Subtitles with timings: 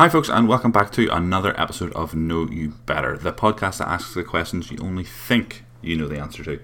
[0.00, 3.88] Hi, folks, and welcome back to another episode of Know You Better, the podcast that
[3.88, 6.58] asks the questions you only think you know the answer to.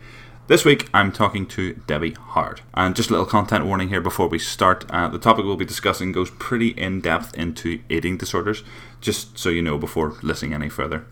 [0.47, 2.63] This week, I'm talking to Debbie Howard.
[2.73, 4.91] And just a little content warning here before we start.
[4.91, 8.65] Uh, the topic we'll be discussing goes pretty in depth into eating disorders,
[9.03, 11.05] just so you know before listening any further.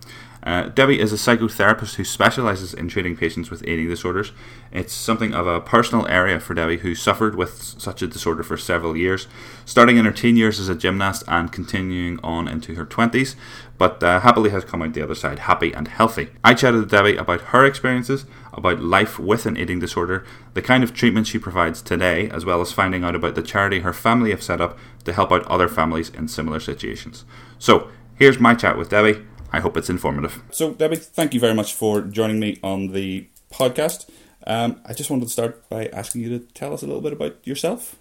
[0.45, 4.33] Uh, Debbie is a psychotherapist who specialises in treating patients with eating disorders.
[4.71, 8.59] It's something of a personal area for Debbie, who suffered with such a disorder for
[8.59, 9.27] several years,
[9.65, 13.37] starting in her teen years as a gymnast and continuing on into her 20s,
[13.79, 16.29] but uh, happily has come out the other side happy and healthy.
[16.45, 20.85] I chatted with Debbie about her experiences, about life with an eating disorder, the kind
[20.85, 24.31] of treatment she provides today, as well as finding out about the charity her family
[24.31, 27.25] have set up to help out other families in similar situations.
[27.59, 29.25] So, here's my chat with Debbie.
[29.55, 30.43] I hope it's informative.
[30.51, 34.11] So, Debbie, thank you very much for joining me on the podcast.
[34.49, 37.13] Um, I just wanted to start by asking you to tell us a little bit
[37.13, 37.95] about yourself.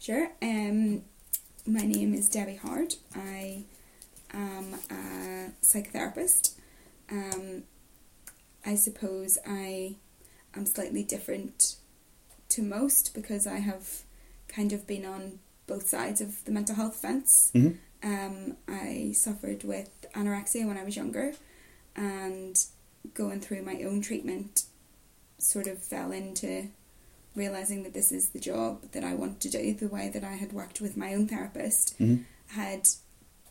[0.00, 0.32] Sure.
[0.42, 1.02] Um,
[1.64, 2.96] my name is Debbie Howard.
[3.14, 3.66] I
[4.32, 6.54] am a psychotherapist.
[7.08, 7.62] Um,
[8.66, 9.94] I suppose I
[10.56, 11.76] am slightly different
[12.48, 14.02] to most because I have
[14.48, 17.52] kind of been on both sides of the mental health fence.
[17.54, 17.76] Mm-hmm.
[18.04, 21.32] Um, I suffered with anorexia when I was younger,
[21.96, 22.62] and
[23.14, 24.64] going through my own treatment,
[25.38, 26.68] sort of fell into
[27.34, 29.74] realizing that this is the job that I want to do.
[29.74, 32.24] The way that I had worked with my own therapist Mhm.
[32.48, 32.88] had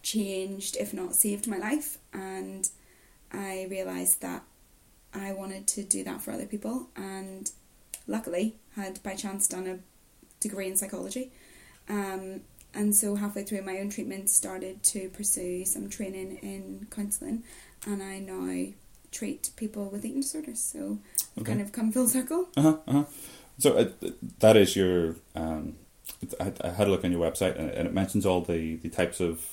[0.03, 2.69] changed, if not saved, my life, and
[3.31, 4.43] I realized that
[5.13, 7.51] I wanted to do that for other people, and
[8.07, 9.79] luckily had by chance done a
[10.39, 11.31] degree in psychology.
[11.89, 12.41] Um,
[12.73, 17.43] and so halfway through my own treatment started to pursue some training in counselling
[17.85, 18.71] and I now
[19.11, 20.99] treat people with eating disorders so
[21.37, 21.51] Okay.
[21.51, 22.77] kind of come full circle Uh huh.
[22.87, 23.03] Uh-huh.
[23.59, 23.89] So uh,
[24.39, 25.15] that is your.
[25.35, 25.75] Um,
[26.39, 28.89] I, I had a look on your website, and, and it mentions all the, the
[28.89, 29.45] types of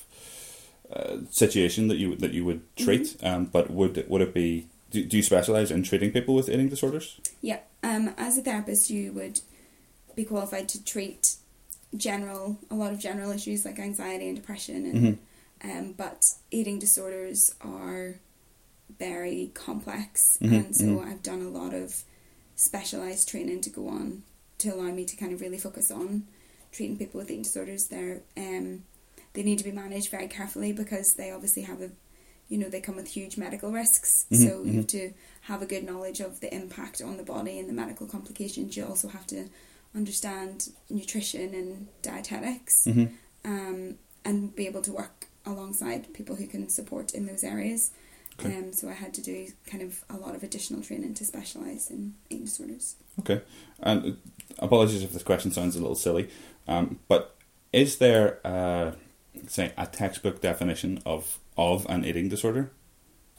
[0.91, 3.17] uh, situation that you that you would treat.
[3.23, 4.69] Um, but would would it be?
[4.91, 7.21] Do, do you specialize in treating people with eating disorders?
[7.43, 9.41] yeah um, as a therapist you would
[10.17, 11.37] be qualified to treat
[11.97, 15.19] general a lot of general issues like anxiety and depression and
[15.63, 18.15] um, but eating disorders are
[18.99, 21.07] very complex Mhm, and so mhm.
[21.07, 22.03] I've done a lot of
[22.57, 24.23] specialized training to go on
[24.59, 26.25] to allow me to kind of really focus on
[26.73, 27.87] treating people with eating disorders.
[27.87, 28.85] They're um,
[29.33, 31.91] they need to be managed very carefully because they obviously have a
[32.49, 34.27] you know they come with huge medical risks.
[34.31, 35.13] Mhm, so you have to
[35.43, 38.77] have a good knowledge of the impact on the body and the medical complications.
[38.77, 39.49] You also have to
[39.95, 43.07] understand nutrition and dietetics Mm-hmm.
[43.45, 47.91] um, and be able to work alongside people who can support in those areas.
[48.39, 48.57] Okay.
[48.57, 51.91] Um, so I had to do kind of a lot of additional training to specialise
[51.91, 52.97] in eating disorders.
[53.19, 53.43] Okay.
[53.81, 54.11] And uh,
[54.59, 56.29] apologies if this question sounds a little silly,
[56.69, 57.37] um, but
[57.73, 58.93] is there, uh,
[59.47, 62.71] say, a textbook definition of of an eating disorder?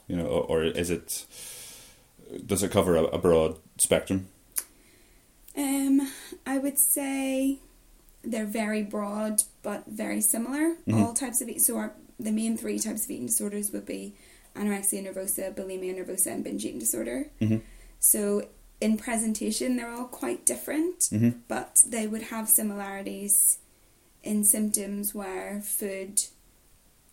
[0.08, 1.26] You know, or, or is it?
[2.46, 4.28] Does it cover a, a broad spectrum?
[5.58, 6.08] Um,
[6.46, 7.60] I would say
[8.24, 10.76] they're very broad but very similar.
[10.88, 11.02] Mhm.
[11.02, 11.62] All types of eating.
[11.62, 14.14] so our, the main three types of eating disorders would be
[14.56, 17.30] anorexia nervosa, bulimia nervosa, and binge eating disorder.
[17.42, 17.58] Mm-hmm.
[18.00, 18.48] So
[18.80, 21.00] in presentation, they're all quite different.
[21.12, 21.40] Mm-hmm.
[21.48, 23.60] but they would have similarities
[24.24, 26.22] in symptoms where food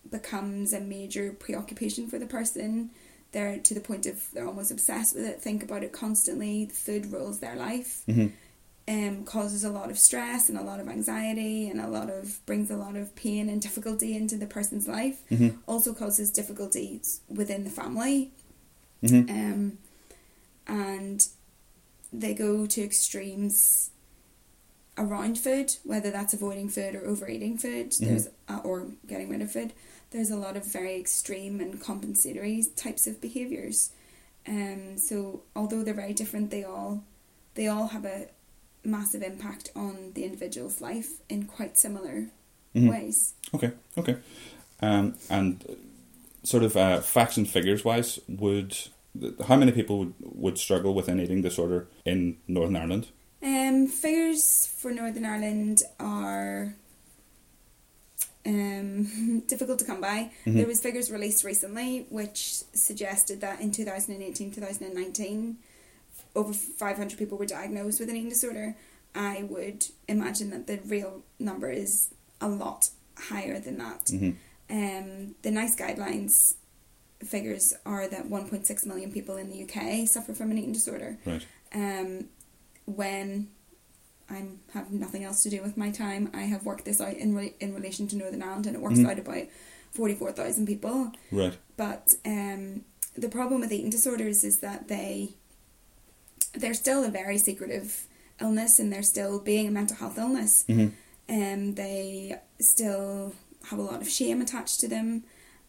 [0.09, 2.91] becomes a major preoccupation for the person.
[3.31, 6.65] They're to the point of they're almost obsessed with it, think about it constantly.
[6.67, 8.27] Food rules their life, Mm-hmm.
[8.87, 12.43] um, causes a lot of stress and a lot of anxiety and a lot of
[12.47, 15.19] brings a lot of pain and difficulty into the person's life.
[15.29, 15.57] Mm-hmm.
[15.67, 18.31] Also causes difficulties within the family
[19.03, 19.29] Mm-hmm.
[19.31, 19.77] um,
[20.67, 21.27] and
[22.11, 23.91] they go to extremes
[24.97, 27.91] around food, whether that's avoiding food or overeating food.
[27.91, 27.99] Mhm.
[27.99, 29.71] There's uh, or getting rid of food.
[30.11, 33.91] There's a lot of very extreme and compensatory types of behaviors.
[34.47, 37.03] Um, so although they're very different, they all
[37.55, 38.27] they all have a
[38.83, 42.27] massive impact on the individual's life in quite similar
[42.75, 42.89] Mhm.
[42.89, 43.33] ways.
[43.53, 43.71] Okay.
[43.97, 44.15] Okay.
[44.81, 45.63] Um, and
[46.43, 48.75] sort of uh, facts and figures wise, would
[49.47, 53.07] how many people would, would struggle with an eating disorder in Northern Ireland?
[53.43, 56.75] Um, figures for Northern Ireland are
[58.45, 60.31] um, difficult to come by.
[60.45, 60.55] Mhm.
[60.55, 65.55] There was figures released recently which suggested that in 2018-2019
[66.35, 68.75] over 500 people were diagnosed with an eating disorder.
[69.15, 72.09] I would imagine that the real number is
[72.39, 74.05] a lot higher than that.
[74.05, 74.31] Mm-hmm.
[74.71, 76.53] Um, the NICE guidelines
[77.25, 81.45] figures are that 1.6 million people in the UK suffer from an eating disorder Right.
[81.73, 82.25] um,
[82.85, 83.49] when
[84.29, 87.35] I have nothing else to do with my time, I have worked this out in
[87.35, 89.09] re- in relation to Northern Ireland, and it works Mhm.
[89.09, 89.47] out about
[89.91, 91.11] 44,000 people.
[91.31, 91.57] Right.
[91.77, 92.83] But um,
[93.17, 95.33] the problem with eating disorders is that they
[96.53, 98.07] they're still a very secretive
[98.41, 100.65] illness and they're still being a mental health illness.
[100.67, 100.91] Mhm.
[101.27, 103.33] Um, they still
[103.65, 105.23] have a lot of shame attached to them.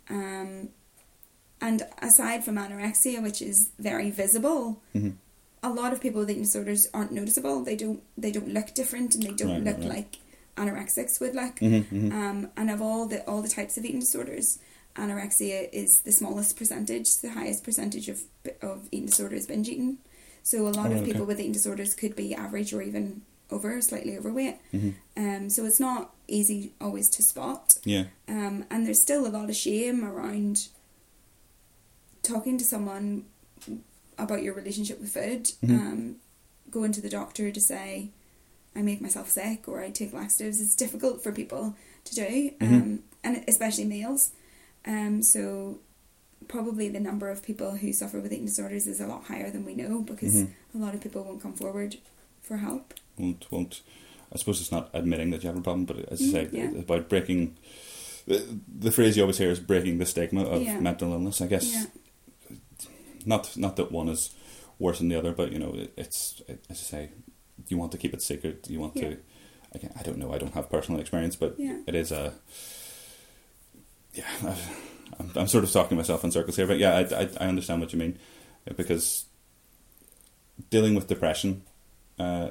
[0.09, 0.71] Um,
[1.61, 5.17] and aside from anorexia, which is very visible, Mhm.
[5.63, 7.63] A lot of people with eating disorders aren't noticeable.
[7.65, 9.97] They don't they don't look different and they don't Right, look right, right.
[9.97, 10.17] like
[10.57, 11.57] anorexics would look.
[11.57, 12.13] Mhm, mhm.
[12.13, 14.59] Um, and of all the all the types of eating disorders,
[14.97, 17.17] anorexia is the smallest percentage.
[17.19, 18.23] The highest percentage of
[18.63, 19.99] of eating disorders binge eating.
[20.43, 21.13] So a lot Oh, of okay.
[21.13, 24.57] people with eating disorders could be average or even over, slightly overweight.
[24.73, 24.95] Mhm.
[25.17, 27.79] Um, so it's not easy always to spot.
[27.85, 28.05] Yeah.
[28.29, 30.69] Um, and there's still a lot of shame around
[32.23, 33.25] talking to someone
[34.23, 35.51] about your relationship with food.
[35.63, 35.71] Mhm.
[35.79, 36.17] Um,
[36.71, 38.11] going to the doctor to say,
[38.77, 40.61] I make myself sick or I take laxatives.
[40.61, 41.75] It's difficult for people
[42.05, 42.63] to do, Mhm.
[42.83, 44.31] um, and especially males.
[44.85, 45.81] Um, so
[46.49, 49.65] probably the number of people who suffer with eating disorders is a lot higher than
[49.65, 50.49] we know because Mhm.
[50.75, 51.97] a lot of people won't come forward
[52.43, 52.95] for help.
[53.19, 53.83] Won't won't.
[54.33, 56.49] I suppose it's not admitting that you have a problem, but as you Mm, say,
[56.53, 56.71] yeah.
[56.71, 57.57] it's about breaking.
[58.27, 58.47] The,
[58.79, 60.79] the phrase you always hear is breaking the stigma of Yeah.
[60.79, 61.41] mental illness.
[61.41, 61.87] I guess Yeah.
[63.27, 64.35] Not not that one is
[64.79, 67.09] worse than the other, but you know, it, it's it, as I say,
[67.69, 68.67] you want to keep it secret.
[68.71, 69.11] You want Yeah.
[69.11, 69.17] to.
[69.73, 70.33] Again, I don't know.
[70.33, 71.79] I don't have personal experience, but Yeah.
[71.87, 72.33] it is a.
[74.15, 74.57] Yeah, I,
[75.21, 77.81] I'm, I'm sort of talking myself in circles here, but yeah, I, I, I understand
[77.81, 78.19] what you mean,
[78.77, 79.27] because
[80.71, 81.63] dealing with depression,
[82.19, 82.51] uh,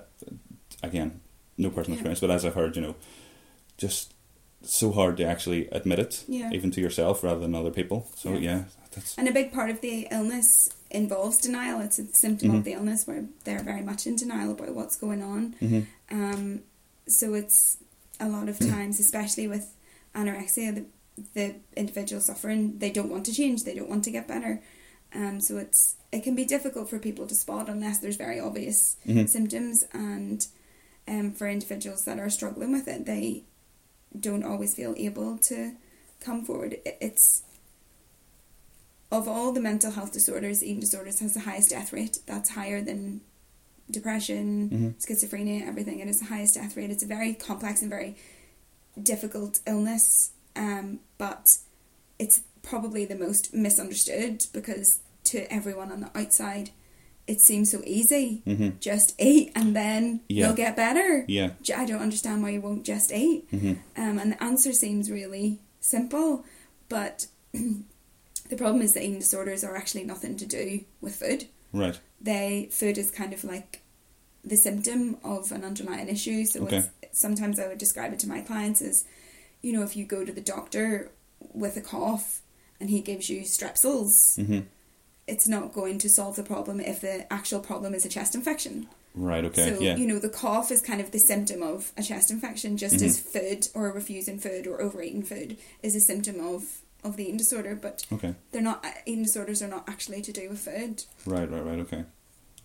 [0.81, 1.19] again,
[1.57, 1.99] no personal Yeah.
[2.01, 2.95] experience, but as I've heard, you know,
[3.77, 4.13] just
[4.61, 6.49] so hard to actually admit it, Yeah.
[6.53, 8.07] even to yourself rather than other people.
[8.15, 8.65] So Yeah.
[8.91, 11.79] That's And a big part of the illness involves denial.
[11.81, 12.57] It's a symptom Mhm.
[12.57, 15.55] of the illness where they're very much in denial about what's going on.
[15.59, 15.81] hmm
[16.11, 16.61] Um,
[17.07, 17.77] so it's
[18.19, 19.73] a lot of times, especially with
[20.15, 20.85] anorexia, the,
[21.33, 24.61] the individual suffering, they don't want to change, they don't want to get better.
[25.13, 28.97] Um, so it's it can be difficult for people to spot unless there's very obvious
[29.05, 30.47] hmm symptoms, and
[31.07, 33.43] um, for individuals that are struggling with it, they
[34.19, 35.73] don't always feel able to
[36.19, 36.73] come forward.
[36.85, 37.43] It- It's
[39.11, 42.19] of all the mental health disorders, eating disorders has the highest death rate.
[42.25, 43.21] That's higher than
[43.89, 45.99] depression, hmm schizophrenia, everything.
[45.99, 46.91] It is the highest death rate.
[46.91, 48.15] It's a very complex and very
[49.01, 51.57] difficult illness, um, but
[52.19, 56.71] it's probably the most misunderstood because to everyone on the outside,
[57.27, 58.41] it seems so easy.
[58.45, 60.47] hmm Just eat and then Yeah.
[60.47, 61.25] you'll get better.
[61.27, 61.51] Yeah.
[61.75, 63.45] I don't understand why you won't just eat.
[63.51, 66.43] hmm Um, and the answer seems really simple,
[66.89, 67.27] but
[68.49, 71.47] the problem is that eating disorders are actually nothing to do with food.
[71.73, 71.99] Right.
[72.19, 73.81] They food is kind of like
[74.43, 76.45] the symptom of an underlying issue.
[76.45, 76.83] So Okay.
[77.11, 79.05] sometimes I would describe it to my clients as,
[79.61, 81.11] you know, if you go to the doctor
[81.53, 82.41] with a cough
[82.79, 84.59] and he gives you strepsils, hmm
[85.27, 88.87] it's not going to solve the problem if the actual problem is a chest infection.
[89.13, 89.45] Right.
[89.45, 89.69] Okay.
[89.75, 89.95] So, yeah.
[89.95, 93.03] you know, the cough is kind of the symptom of a chest infection, just Mhm.
[93.05, 97.37] as food or refusing food or overeating food is a symptom of, of the eating
[97.37, 97.75] disorder.
[97.75, 98.35] But okay.
[98.51, 101.03] they're not, eating disorders are not actually to do with food.
[101.25, 101.49] Right.
[101.49, 101.63] Right.
[101.65, 101.79] Right.
[101.79, 102.03] Okay.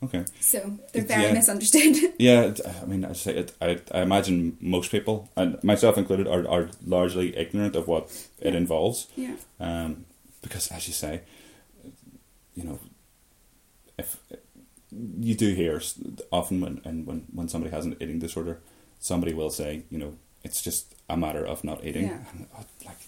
[0.03, 0.25] Okay.
[0.41, 0.59] So
[0.93, 1.33] they're It's- very yeah.
[1.33, 1.97] misunderstood.
[2.19, 2.53] Yeah,
[2.83, 3.53] I mean, I say it.
[3.61, 8.11] I, I imagine most people, and myself included, are, are largely ignorant of what
[8.41, 9.07] it involves.
[9.17, 9.37] yeah.
[9.61, 10.05] Um,
[10.43, 11.23] because, as you say,
[12.55, 12.79] you know,
[13.99, 14.19] if
[14.91, 15.81] you do hear
[16.31, 18.61] often when and when when somebody has an eating disorder,
[19.01, 22.05] somebody will say, you know, it's just a matter of not eating.
[22.09, 22.19] Yeah.
[22.33, 22.99] And, uh, like,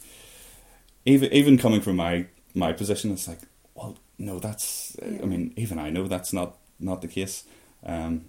[1.07, 3.41] even even coming from my my position, it's like,
[3.75, 4.97] well, no, that's.
[5.03, 5.23] Yeah.
[5.23, 7.45] I mean, even I know that's not not the case.
[7.85, 8.27] Um,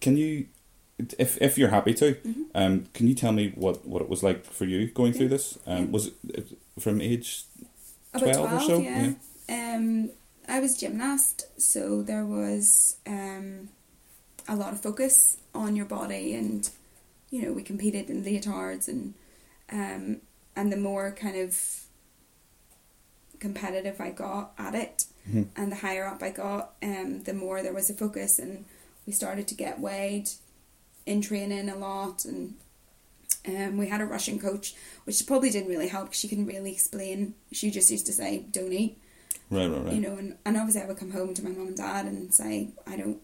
[0.00, 0.46] can you,
[1.18, 2.44] if if you're happy to, Mhm.
[2.54, 5.58] um, can you tell me what, what it was like for you going through this?
[5.66, 5.90] Um, Yeah.
[5.90, 6.48] Was it
[6.78, 7.44] from age
[8.14, 8.80] About 12 or so?
[8.80, 9.12] yeah.
[9.48, 10.10] Um,
[10.48, 13.68] I was gymnast, so there was um,
[14.48, 16.68] a lot of focus on your body, and
[17.30, 19.14] you know we competed in leotards, and
[19.72, 20.20] um,
[20.56, 21.58] and the more kind of
[23.38, 25.48] competitive I got at it, Mhm.
[25.56, 28.64] and the higher up I got, um, the more there was a focus, and
[29.06, 30.28] we started to get weighed
[31.06, 32.54] in training a lot, and
[33.46, 37.34] um, we had a Russian coach, which probably didn't really help she couldn't really explain.
[37.52, 38.98] She just used to say, "Don't eat,"
[39.48, 39.94] Right, right, right.
[39.94, 42.34] you know, and, and obviously I would come home to my mum and dad and
[42.34, 43.18] say, I don't,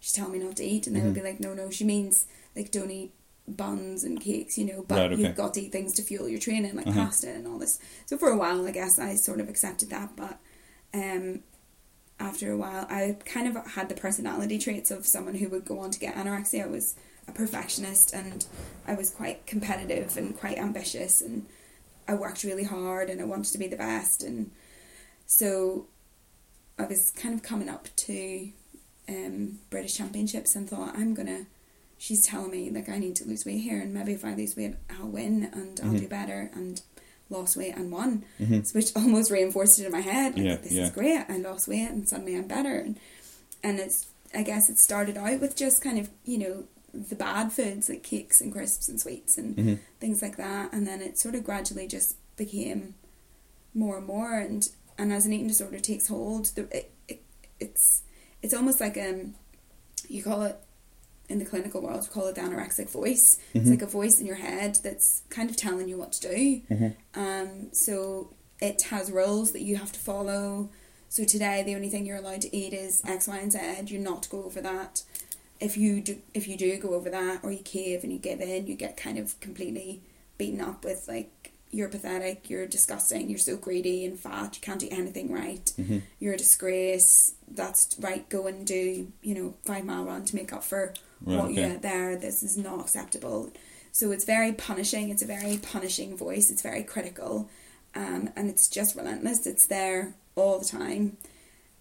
[0.00, 1.14] she's telling me not to eat, and they would Mhm.
[1.14, 3.12] be like, no, no, she means like don't eat
[3.48, 5.22] buns and cakes, you know, but Right, okay.
[5.22, 7.04] you've got to eat things to fuel your training, like Uh-huh.
[7.06, 7.78] pasta and all this.
[8.06, 10.38] So for a while, I guess I sort of accepted that, but
[10.94, 11.40] um,
[12.20, 15.80] after a while, I kind of had the personality traits of someone who would go
[15.80, 16.64] on to get anorexia.
[16.64, 16.94] I was
[17.26, 18.46] a perfectionist and
[18.86, 21.46] I was quite competitive and quite ambitious and
[22.06, 24.50] I worked really hard and I wanted to be the best and
[25.26, 25.86] so
[26.78, 28.48] I was kind of coming up to
[29.08, 31.46] um, British Championships and thought I'm gonna
[32.04, 34.56] she's telling me like I need to lose weight here and maybe if I lose
[34.56, 36.80] weight I'll win and I'll do better and
[37.30, 38.66] lost weight and won Mhm.
[38.66, 40.82] so which almost reinforced it in my head like, Yeah, this yeah.
[40.86, 42.98] is great I lost weight and suddenly I'm better and,
[43.62, 47.52] and it's I guess it started out with just kind of you know the bad
[47.52, 49.78] foods like cakes and crisps and sweets and Mhm.
[50.00, 52.94] things like that and then it sort of gradually just became
[53.74, 57.22] more and more and and as an eating disorder takes hold the, it, it,
[57.60, 58.02] it's
[58.42, 59.34] it's almost like um
[60.08, 60.58] you call it
[61.32, 63.38] in the clinical world we call it the anorexic voice.
[63.54, 63.70] It's Mhm.
[63.70, 66.60] like a voice in your head that's kind of telling you what to do.
[66.70, 66.94] Mhm.
[67.14, 70.68] um so it has rules that you have to follow.
[71.08, 73.58] So today the only thing you're allowed to eat is x y and z.
[73.86, 75.02] You're not to go over that.
[75.60, 78.40] If you do if you do go over that or you cave and you give
[78.40, 79.90] in you get kind of completely
[80.38, 81.30] beaten up with like
[81.74, 85.66] you're pathetic you're disgusting you're so greedy and fat you can't do anything right.
[85.78, 86.02] Mhm.
[86.20, 87.32] you're a disgrace.
[87.60, 90.92] That's right go and do you know five mile run to make up for
[91.24, 91.54] Right, what okay.
[91.54, 93.50] get there this is not acceptable
[93.92, 97.48] so it's very punishing it's a very punishing voice it's very critical
[97.94, 101.16] um, and it's just relentless it's there all the time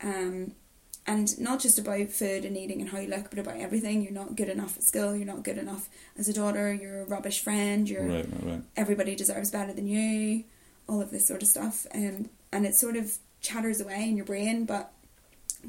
[0.04, 0.52] um,
[1.08, 4.12] and not just about food and eating and how you look but about everything you're
[4.12, 7.42] not good enough at school you're not good enough as a daughter you're a rubbish
[7.42, 8.62] friend you're Right, right, right.
[8.76, 10.44] everybody deserves better than you,
[10.88, 11.88] all of this sort of stuff.
[11.94, 14.92] Um, and it sort of chatters away in your brain, but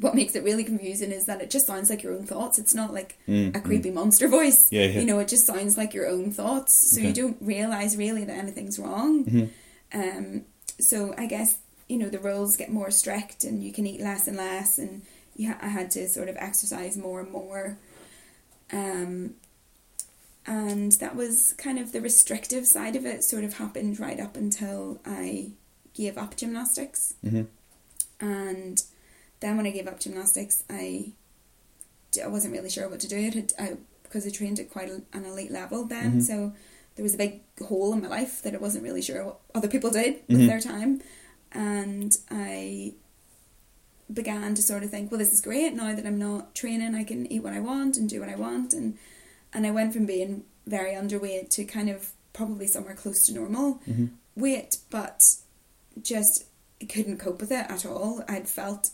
[0.01, 2.59] what makes it really confusing is that it just sounds like your own thoughts.
[2.59, 4.71] It's not like Mm, a creepy monster voice.
[4.73, 5.01] Yeah, yeah.
[5.01, 6.73] You know, it just sounds like your own thoughts.
[6.73, 9.25] So you don't realise really that anything's wrong.
[9.25, 9.49] Mhm.
[9.93, 10.45] Um,
[10.81, 11.59] so I guess,
[11.89, 15.03] you know, the rules get more strict and you can eat less and less and
[15.37, 17.79] you ha- I had to sort of exercise more and more.
[18.73, 19.35] Um,
[20.47, 24.37] and that was kind of the restrictive side of it sort of happened right up
[24.37, 25.51] until I
[25.95, 27.15] gave up gymnastics.
[27.25, 27.47] Mhm.
[28.21, 28.83] And
[29.43, 31.13] then when I gave up gymnastics, I,
[32.23, 33.17] I wasn't really sure what to do.
[33.17, 36.23] It had, I, because I trained at quite a, an elite level then, Mhm.
[36.23, 36.53] so
[36.95, 39.69] there was a big hole in my life that I wasn't really sure what other
[39.69, 40.47] people did with Mhm.
[40.47, 41.01] their time.
[41.53, 42.95] And I
[44.13, 45.75] began to sort of think, well, this is great.
[45.75, 48.37] Now that I'm not training, I can eat what I want and do what I
[48.37, 48.73] want.
[48.73, 48.99] And
[49.55, 53.81] and I went from being very underweight to kind of probably somewhere close to normal
[53.87, 54.11] Mhm.
[54.35, 55.23] weight, but
[56.01, 56.45] just
[56.89, 58.25] couldn't cope with it at all.
[58.29, 58.91] I'd felt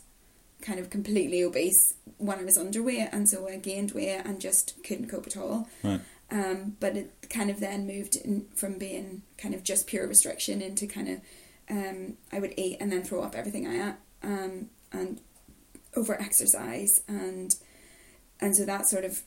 [0.62, 4.74] kind of completely obese when I was underweight, and so I gained weight and just
[4.84, 5.68] couldn't cope at all.
[5.84, 6.00] Right.
[6.30, 10.60] Um, but it kind of then moved in, from being kind of just pure restriction
[10.60, 11.20] into kind of
[11.70, 15.20] um, I would eat and then throw up everything I ate um, and
[15.96, 17.54] over exercise and
[18.40, 19.22] and so that sort of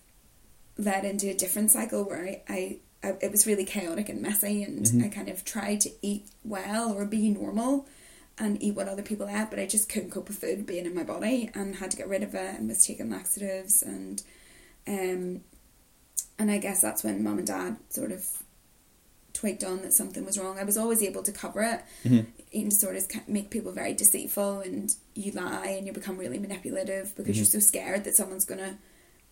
[0.78, 4.64] led into a different cycle where I, I, I it was really chaotic and messy
[4.64, 5.06] and Mhm.
[5.06, 7.88] I kind of tried to eat well or be normal
[8.38, 10.96] and eat what other people ate but I just couldn't cope with food being in
[10.96, 14.24] my body and had to get rid of it and was taking laxatives and
[14.88, 15.42] um
[16.40, 18.26] and I guess that's when mum and dad sort of
[19.34, 20.60] twigged on that something was wrong.
[20.60, 21.82] I was always able to cover it.
[22.04, 22.26] Mhm.
[22.52, 27.16] Eating disorders can make people very deceitful, and you lie and you become really manipulative
[27.16, 27.52] because you're Mhm.
[27.52, 28.78] so scared that someone's gonna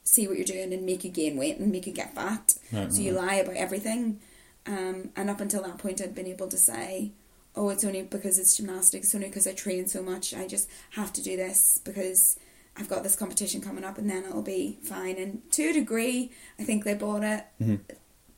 [0.03, 2.55] see what you're doing and make you gain weight and make you get fat.
[2.71, 4.19] Right, So you lie about everything.
[4.65, 7.11] Um, and up until that point, I'd been able to say,
[7.59, 9.13] "Oh, it's only because it's gymnastics.
[9.13, 10.33] Only because I train so much.
[10.33, 12.37] I just have to do this because."
[12.77, 15.17] I've got this competition coming up and then it'll be fine.
[15.17, 17.79] And to a degree, I think they bought it Mhm.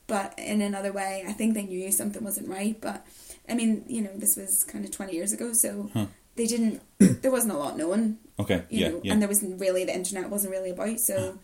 [0.08, 2.76] but in another way, I think they knew something wasn't right.
[2.80, 3.06] But
[3.48, 6.06] I mean, you know, this was kind of twenty years ago, so Huh.
[6.34, 6.80] they didn't.
[7.22, 9.12] there wasn't a lot known, Okay, you yeah, know, yeah.
[9.12, 11.38] and there wasn't really the internet wasn't really about, so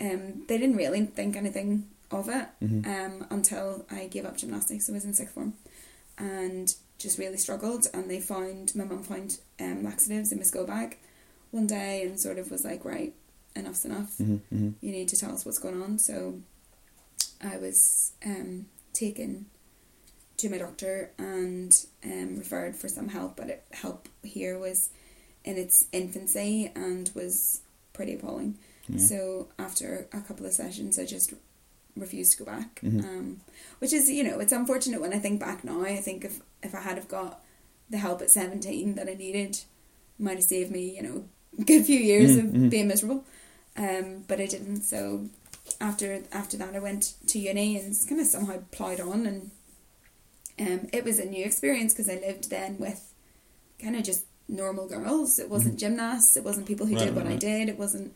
[0.00, 2.86] um, they didn't really think anything of it Mhm.
[2.86, 4.88] um, until I gave up gymnastics.
[4.88, 5.54] I was in sixth form,
[6.18, 6.72] and
[7.04, 7.86] just really struggled.
[7.94, 10.98] And they found my mum found um, laxatives in my school bag
[11.52, 13.12] one day, and sort of was like, right,
[13.54, 14.74] enough's enough Mhm, mhm.
[14.80, 15.98] you need to tell us what's going on.
[15.98, 16.40] So
[17.40, 19.46] I was um, taken
[20.38, 21.72] to my doctor and
[22.04, 24.90] um, referred for some help, but it, help here was
[25.44, 27.60] in its infancy and was
[27.92, 28.58] pretty appalling.
[28.88, 28.98] Yeah.
[28.98, 31.32] So after a couple of sessions, I just
[31.96, 32.80] refused to go back.
[32.82, 33.04] Mhm.
[33.04, 33.40] Um,
[33.78, 35.82] which is, you know, it's unfortunate when I think back now.
[35.82, 37.42] I think if, if I had have got
[37.90, 39.60] the help at 17 that I needed,
[40.18, 41.24] might have saved me, you know,
[41.58, 42.70] a good few years Mhm, of mhm.
[42.70, 43.24] being miserable.
[43.76, 44.82] Um, but I didn't.
[44.82, 45.28] So
[45.80, 49.50] after after that, I went to uni and kind of somehow plied on, and
[50.58, 53.12] um, it was a new experience because I lived then with
[53.80, 55.38] kind of just normal girls.
[55.38, 56.36] It wasn't gymnasts.
[56.36, 57.68] It wasn't people who Right, did what right, I did.
[57.68, 58.14] It wasn't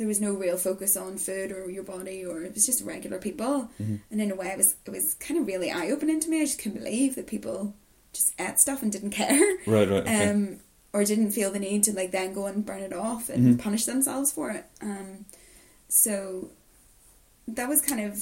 [0.00, 3.18] there was no real focus on food or your body or it was just regular
[3.18, 3.96] people Mm-hmm.
[4.10, 6.40] and in a way it was it was kind of really eye opening to me
[6.40, 7.74] I just couldn't believe that people
[8.12, 10.30] just ate stuff and didn't care Right, right, okay.
[10.30, 10.60] um,
[10.94, 13.58] or didn't feel the need to like then go and burn it off and Mm-hmm.
[13.66, 14.64] punish themselves for it.
[14.82, 15.26] Um,
[15.88, 16.50] so
[17.46, 18.18] that was kind of,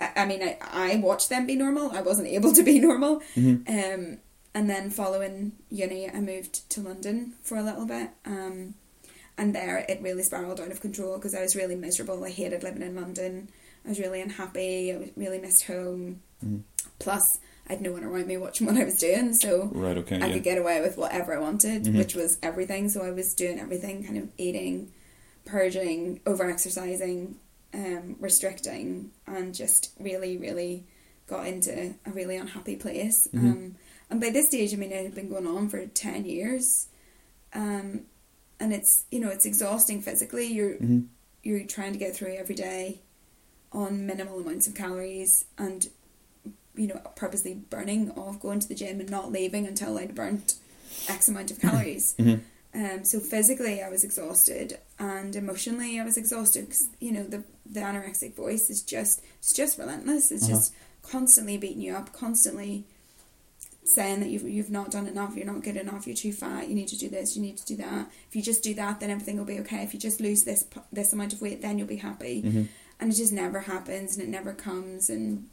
[0.00, 1.90] I, I mean, I, I watched them be normal.
[1.92, 3.20] I wasn't able to be normal.
[3.36, 3.68] Mm-hmm.
[3.68, 4.18] Um,
[4.54, 8.10] and then following uni, I moved to London for a little bit.
[8.24, 8.74] Um,
[9.38, 12.22] and there it really spiraled out of control because I was really miserable.
[12.24, 13.48] I hated living in London.
[13.84, 14.92] I was really unhappy.
[14.92, 16.20] I really missed home.
[16.44, 16.58] Mm-hmm.
[16.98, 19.34] Plus, I had no one around me watching what I was doing.
[19.34, 20.32] So Right, okay, I yeah.
[20.34, 21.96] could get away with whatever I wanted, Mhm.
[21.98, 22.88] which was everything.
[22.88, 24.92] So I was doing everything, kind of eating,
[25.44, 27.36] purging, over exercising,
[27.74, 30.84] um, restricting, and just really, really
[31.26, 33.26] got into a really unhappy place.
[33.32, 33.38] Mhm.
[33.40, 33.74] Um,
[34.10, 36.86] and by this stage, I mean, it had been going on for 10 years.
[37.54, 38.02] Um,
[38.62, 40.46] and it's, you know, it's exhausting physically.
[40.46, 41.06] You're, Mhm.
[41.42, 43.00] you're trying to get through every day
[43.72, 45.88] on minimal amounts of calories and
[46.74, 50.54] you know purposely burning off going to the gym and not leaving until I'd burnt
[51.08, 52.14] X amount of calories.
[52.18, 52.40] Mhm.
[52.74, 57.42] Um, so physically I was exhausted and emotionally I was exhausted because you know the
[57.66, 60.30] the anorexic voice is just it's just relentless.
[60.30, 60.54] It's Uh-huh.
[60.54, 62.84] just constantly beating you up, constantly
[63.84, 66.74] saying that you've you've not done enough, you're not good enough, you're too fat, you
[66.74, 68.10] need to do this, you need to do that.
[68.28, 69.82] If you just do that, then everything will be okay.
[69.82, 72.42] If you just lose this this amount of weight, then you'll be happy.
[72.42, 72.68] Mhm.
[73.00, 75.10] And it just never happens, and it never comes.
[75.10, 75.48] And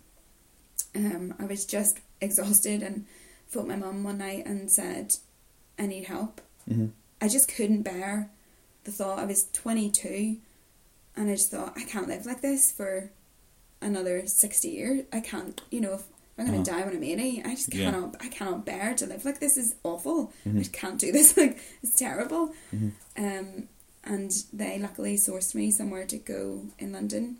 [0.96, 3.06] um, I was just exhausted, and
[3.48, 5.16] phoned my mum one night and said,
[5.80, 6.92] "I need help." Mhm.
[7.22, 8.30] I just couldn't bear
[8.84, 9.20] the thought.
[9.20, 10.38] I was twenty two,
[11.16, 13.12] and I just thought I can't live like this for
[13.82, 15.06] another sixty years.
[15.12, 16.04] I can't, you know, if
[16.40, 16.72] I'm gonna Uh-huh.
[16.80, 17.92] die when I'm eighty, I just Yeah.
[17.92, 18.16] cannot.
[18.22, 19.58] I cannot bear to live like this.
[19.58, 20.32] Is awful.
[20.46, 20.60] I Mhm.
[20.60, 21.36] just can't do this.
[21.38, 22.54] Like it's terrible.
[22.74, 22.92] Mhm.
[23.18, 23.68] Um,
[24.06, 27.38] and they luckily sourced me somewhere to go in London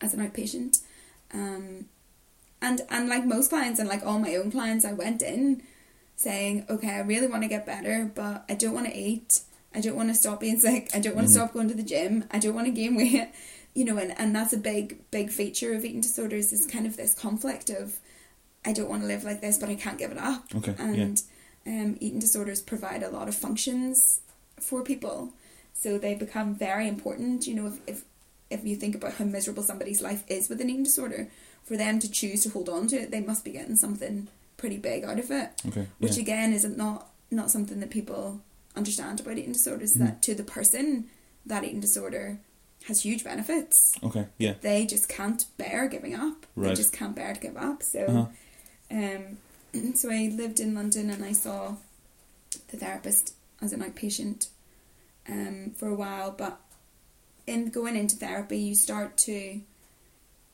[0.00, 0.80] as an outpatient.
[1.32, 1.86] Um,
[2.60, 5.62] and and like most clients and like all my own clients, I went in
[6.16, 9.40] saying, okay, I really want to get better, but I don't want to eat.
[9.74, 10.90] I don't want to stop being sick.
[10.92, 11.36] I don't want to Mhm.
[11.36, 12.24] stop going to the gym.
[12.30, 13.28] I don't want to gain weight.
[13.74, 16.96] You know, and, and that's a big, big feature of eating disorders is kind of
[16.96, 17.98] this conflict of
[18.64, 20.44] I don't want to live like this, but I can't give it up.
[20.54, 20.84] Okay, yeah.
[20.84, 21.22] And
[21.66, 24.20] um, eating disorders provide a lot of functions
[24.60, 25.32] for people.
[25.72, 27.46] So they become very important.
[27.46, 28.04] You know, if, if,
[28.50, 31.28] if you think about how miserable somebody's life is with an eating disorder,
[31.62, 34.76] for them to choose to hold on to it, they must be getting something pretty
[34.78, 35.50] big out of it.
[35.68, 36.22] Okay, Which yeah.
[36.22, 38.40] again is not not something that people
[38.74, 39.94] understand about eating disorders.
[39.94, 39.98] Mhm.
[40.00, 41.06] That to the person
[41.46, 42.38] that eating disorder
[42.90, 43.94] has huge benefits.
[44.02, 44.54] Okay, yeah.
[44.60, 46.44] They just can't bear giving up.
[46.54, 46.68] Right.
[46.68, 47.82] They just can't bear to give up.
[47.82, 48.26] So Uh-huh.
[48.98, 51.76] um, so I lived in London and I saw
[52.68, 54.48] the therapist as an outpatient
[55.28, 56.30] um, for a while.
[56.32, 56.60] But
[57.46, 59.60] in going into therapy, you start to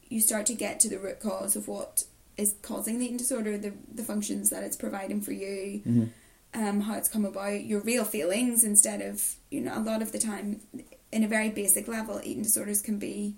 [0.09, 2.05] you start to get to the root cause of what
[2.37, 6.09] is causing the eating disorder, the the functions that it's providing for you, Mhm.
[6.55, 10.13] um, how it's come about, your real feelings instead of you know a lot of
[10.13, 10.61] the time,
[11.17, 13.37] in a very basic level, eating disorders can be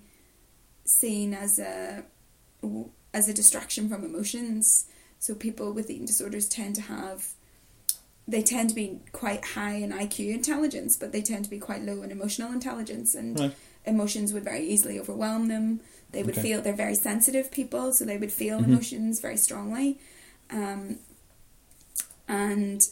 [0.83, 2.03] seen as a
[3.13, 4.85] as a distraction from emotions.
[5.17, 7.29] So people with eating disorders tend to have
[8.27, 11.81] they tend to be quite high in IQ intelligence, but they tend to be quite
[11.81, 13.55] low in emotional intelligence and Right.
[13.85, 15.79] emotions would very easily overwhelm them.
[16.11, 16.41] They would Okay.
[16.41, 18.65] feel they're very sensitive people, so they would feel Mhm.
[18.65, 19.99] emotions very strongly.
[20.51, 20.99] Um,
[22.27, 22.87] and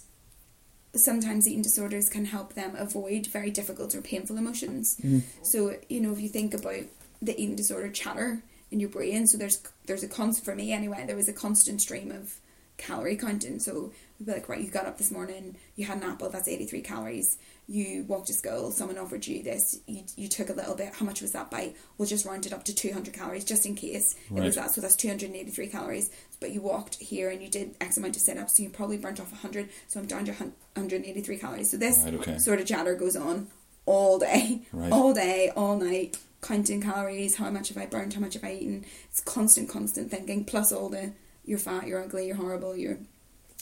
[0.96, 4.98] sometimes eating disorders can help them avoid very difficult or painful emotions.
[5.04, 5.22] Mhm.
[5.44, 6.84] So you know, if you think about
[7.22, 11.04] the eating disorder chatter in your brain, so there's there's a constant for me anyway.
[11.06, 12.40] There was a constant stream of
[12.78, 13.60] calorie counting.
[13.60, 16.48] So we'd be like, right, you got up this morning, you had an apple, that's
[16.48, 17.38] eighty three calories.
[17.70, 20.94] You walked to school, someone offered you this, you, you took a little bit.
[20.94, 21.76] How much was that bite?
[21.98, 24.42] We'll just round it up to two hundred calories, just in case right.
[24.42, 24.72] it was that.
[24.72, 26.10] So that's two hundred and eighty three calories.
[26.40, 28.98] But you walked here and you did X amount of sit ups, so you probably
[28.98, 29.70] burnt off hundred.
[29.88, 31.72] So I'm down to one hundred and eighty three calories.
[31.72, 32.38] So this Right, okay.
[32.38, 33.48] sort of chatter goes on
[33.86, 34.92] all day, Right.
[34.92, 38.54] all day, all night, counting calories, how much have I burnt, how much have I
[38.54, 38.86] eaten.
[39.10, 41.14] It's constant, constant thinking, plus all the
[41.46, 42.98] you're fat, you're ugly, you're horrible, you're,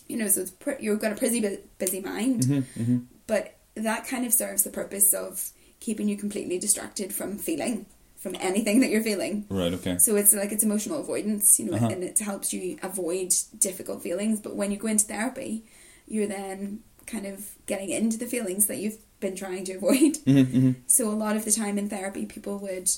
[0.07, 3.05] you know, so it's pre- you've got a pretty bu- busy mind, Mhm, mhm.
[3.27, 7.85] but that kind of serves the purpose of keeping you completely distracted from feeling,
[8.17, 9.45] from anything that you're feeling.
[9.49, 9.97] Right, okay.
[9.97, 11.87] So it's like it's emotional avoidance, you know, Uh-huh.
[11.91, 14.39] and it helps you avoid difficult feelings.
[14.39, 15.63] But when you go into therapy,
[16.07, 20.13] you're then kind of getting into the feelings that you've been trying to avoid.
[20.25, 20.75] Mhm, mhm.
[20.87, 22.89] So a lot of the time in therapy, people would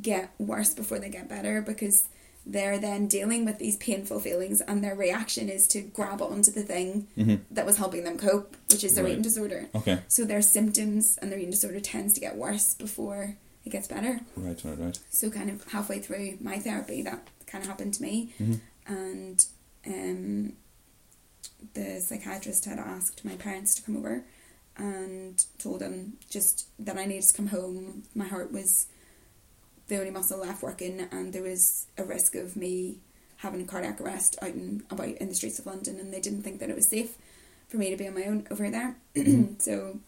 [0.00, 2.04] get worse before they get better because
[2.48, 6.62] they're then dealing with these painful feelings and their reaction is to grab onto the
[6.62, 7.40] thing Mhm.
[7.50, 9.10] that was helping them cope, which is their Right.
[9.14, 9.68] eating disorder.
[9.74, 9.98] Okay.
[10.06, 14.20] So their symptoms and their eating disorder tends to get worse before it gets better.
[14.36, 14.64] Right.
[14.64, 14.78] Right.
[14.78, 14.98] Right.
[15.10, 18.60] So kind of halfway through my therapy, that kind of happened to me, Mhm.
[18.86, 19.44] and
[19.86, 20.52] um,
[21.74, 24.24] the psychiatrist had asked my parents to come over
[24.76, 28.04] and told them just that I needed to come home.
[28.14, 28.86] My heart was
[29.88, 32.98] the only muscle left working, and there was a risk of me
[33.38, 36.42] having a cardiac arrest out and about in the streets of London, and they didn't
[36.42, 37.16] think that it was safe
[37.68, 38.96] for me to be on my own over there.
[39.58, 39.98] so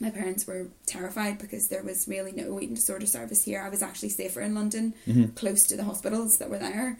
[0.00, 3.62] my parents were terrified because there was really no eating disorder service here.
[3.62, 5.34] I was actually safer in London, Mhm.
[5.34, 6.98] close to the hospitals that were there,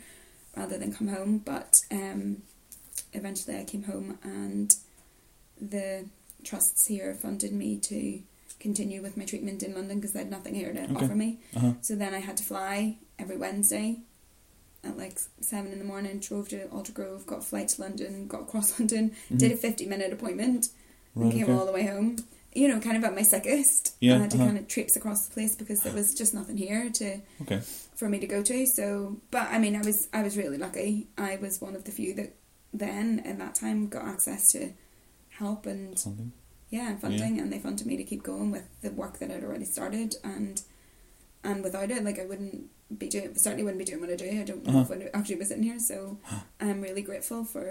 [0.57, 1.39] rather than come home.
[1.39, 2.43] But um,
[3.13, 4.75] eventually I came home, and
[5.61, 6.07] the
[6.45, 8.21] trusts here funded me to
[8.61, 10.95] continue with my treatment in London because they had nothing here to Okay.
[11.05, 11.39] offer me.
[11.57, 11.73] Uh-huh.
[11.81, 14.01] So then I had to fly every Wednesday
[14.85, 18.43] at like seven in the morning, drove to Aldergrove, got a flight to London, got
[18.43, 19.39] across London, Mhm.
[19.39, 20.69] did a 50 minute appointment,
[21.15, 21.53] and came okay.
[21.53, 22.17] all the way home.
[22.55, 23.95] You know, kind of at my sickest.
[24.01, 24.47] Yeah, I had to uh-huh.
[24.47, 27.61] kind of traipse across the place because there was just nothing here to Okay.
[27.95, 28.67] for me to go to.
[28.67, 31.09] So, but I mean, I was I was really lucky.
[31.17, 32.35] I was one of the few that
[32.75, 34.73] then in that time got access to
[35.31, 36.33] help and Something.
[36.73, 39.65] Yeah funding, and they funded me to keep going with the work that I'd already
[39.77, 40.17] started.
[40.25, 40.61] And
[41.45, 44.29] and without it, like I wouldn't be doing certainly wouldn't be doing what I do.
[44.29, 44.95] I don't know Uh-huh.
[44.95, 45.79] if I'd actually was in here.
[45.79, 46.19] So
[46.61, 47.67] I'm really grateful for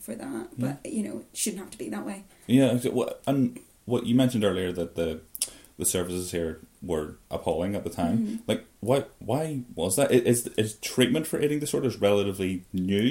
[0.00, 0.46] for that.
[0.58, 2.24] But you know, it shouldn't have to be that way.
[2.46, 2.78] Yeah.
[3.26, 5.20] And what you mentioned earlier that the
[5.78, 8.18] the services here were appalling at the time.
[8.18, 8.38] Mhm.
[8.50, 9.10] Like, what?
[9.20, 10.10] Why was that?
[10.12, 13.06] Is Is is treatment for eating disorders relatively new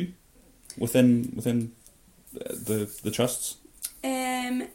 [0.78, 1.72] within within
[2.34, 3.56] the the trusts?
[4.04, 4.68] Um,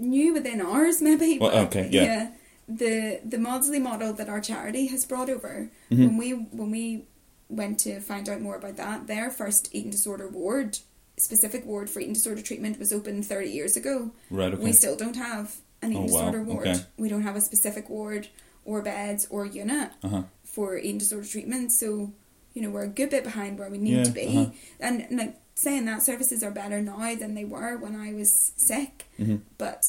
[0.00, 1.38] new within ours, maybe.
[1.38, 2.30] Well, okay, yeah.
[2.68, 5.98] The the Maudsley model that our charity has brought over Mhm.
[6.06, 7.04] when we when we
[7.48, 10.78] went to find out more about that, their first eating disorder ward,
[11.18, 14.12] specific ward for eating disorder treatment, was opened thirty years ago.
[14.30, 14.54] Right.
[14.54, 14.62] Okay.
[14.62, 16.68] We still don't have an eating Oh, wow, disorder ward.
[16.68, 16.80] okay.
[16.96, 18.28] We don't have a specific ward
[18.64, 20.22] or beds or unit Uh huh.
[20.44, 21.72] for eating disorder treatment.
[21.72, 22.12] So,
[22.54, 24.26] you know, we're a good bit behind where we need Yeah, to be.
[24.36, 24.50] uh-huh.
[24.78, 29.06] And, like saying that services are better now than they were when I was sick,
[29.16, 29.84] hmm but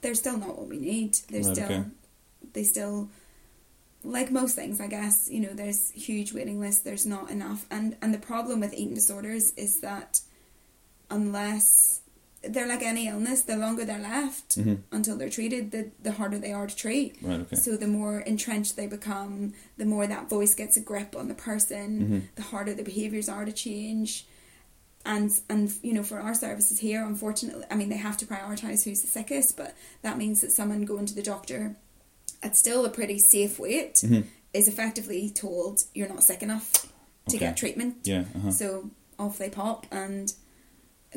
[0.00, 1.14] they're still not what we need.
[1.28, 1.84] They're Right, still okay.
[2.54, 3.08] they still
[4.04, 7.66] like most things, I guess, you know, there's huge waiting lists, there's not enough.
[7.70, 10.20] And and the problem with eating disorders is that
[11.10, 12.00] unless
[12.42, 16.38] they're like any illness, the longer they're left hmm until they're treated, the, the harder
[16.38, 17.16] they are to treat.
[17.22, 17.40] Right.
[17.40, 17.56] Okay.
[17.56, 21.34] So the more entrenched they become, the more that voice gets a grip on the
[21.34, 24.26] person, hmm the harder the behaviours are to change.
[25.04, 28.84] And and you know, for our services here, unfortunately, I mean they have to prioritise
[28.84, 31.76] who's the sickest, but that means that someone going to the doctor
[32.42, 34.20] at still a pretty safe weight hmm
[34.54, 36.72] is effectively told you're not sick enough
[37.28, 37.46] to Okay.
[37.46, 37.96] get treatment.
[38.04, 38.24] Yeah.
[38.36, 38.50] Uh-huh.
[38.50, 40.30] So off they pop and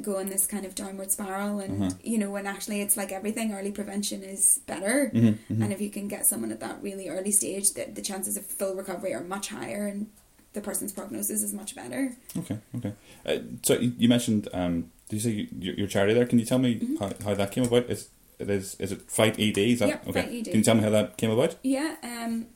[0.02, 1.95] go in this kind of downward spiral and Uh-huh.
[2.04, 5.80] you know when actually it's like everything early prevention is better hmm hmm and if
[5.82, 9.13] you can get someone at that really early stage, that the chances of full recovery
[9.13, 10.08] are much higher and
[10.56, 12.15] the person's prognosis is much better.
[12.38, 12.94] Okay, okay.
[13.26, 16.26] Uh, so you you mentioned, um, did you say you, your, your charity there?
[16.26, 16.98] Can you tell me Mhm.
[17.00, 17.89] how, how that came about?
[17.89, 19.58] Is it is is it Fight ED?
[19.60, 20.22] Is that Yep, okay?
[20.24, 20.46] Fight ED.
[20.46, 21.56] Can you tell me how that came about?
[21.63, 22.48] Yeah, um,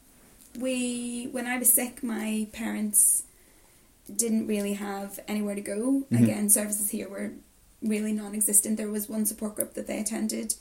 [0.59, 3.23] we when I was sick, my parents
[4.23, 6.03] didn't really have anywhere to go.
[6.11, 6.23] Mhm.
[6.23, 7.33] Again, services here were
[7.81, 8.77] really non-existent.
[8.77, 10.55] There was one support group that they attended